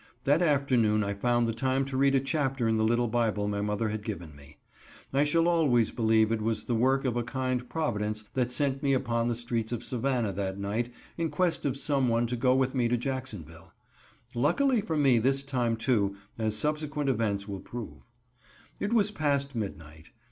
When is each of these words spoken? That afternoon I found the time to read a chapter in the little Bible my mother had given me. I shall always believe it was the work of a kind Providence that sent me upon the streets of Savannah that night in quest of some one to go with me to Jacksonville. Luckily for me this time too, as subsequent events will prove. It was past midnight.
That 0.23 0.41
afternoon 0.41 1.03
I 1.03 1.13
found 1.13 1.47
the 1.47 1.53
time 1.53 1.85
to 1.85 1.95
read 1.95 2.15
a 2.15 2.19
chapter 2.19 2.67
in 2.67 2.77
the 2.77 2.83
little 2.83 3.07
Bible 3.07 3.47
my 3.47 3.61
mother 3.61 3.89
had 3.89 4.03
given 4.03 4.35
me. 4.35 4.57
I 5.13 5.23
shall 5.23 5.47
always 5.47 5.91
believe 5.91 6.31
it 6.31 6.41
was 6.41 6.63
the 6.63 6.73
work 6.73 7.05
of 7.05 7.15
a 7.15 7.21
kind 7.21 7.69
Providence 7.69 8.23
that 8.33 8.51
sent 8.51 8.81
me 8.81 8.93
upon 8.93 9.27
the 9.27 9.35
streets 9.35 9.71
of 9.71 9.83
Savannah 9.83 10.33
that 10.33 10.57
night 10.57 10.91
in 11.19 11.29
quest 11.29 11.65
of 11.65 11.77
some 11.77 12.07
one 12.07 12.25
to 12.25 12.35
go 12.35 12.55
with 12.55 12.73
me 12.73 12.87
to 12.87 12.97
Jacksonville. 12.97 13.73
Luckily 14.33 14.81
for 14.81 14.97
me 14.97 15.19
this 15.19 15.43
time 15.43 15.77
too, 15.77 16.15
as 16.35 16.55
subsequent 16.57 17.07
events 17.07 17.47
will 17.47 17.59
prove. 17.59 18.01
It 18.79 18.93
was 18.93 19.11
past 19.11 19.53
midnight. 19.53 20.09